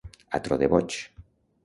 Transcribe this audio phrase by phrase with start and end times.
[0.37, 0.97] A tro de boig.